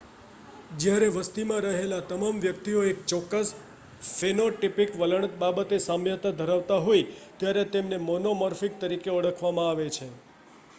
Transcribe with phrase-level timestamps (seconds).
[0.75, 3.51] જ્યારે વસ્તીમાં રહેલા તમામ વ્યક્તિઓ એક ચોક્કસ
[4.09, 7.07] ફેનોટીપીક વલણ બાબતે સામ્યતા ધરાવતા હોય
[7.37, 10.13] ત્યારે તેમને મોનોમોર્ફીક તરીકે ઓળખવામાં આવે છે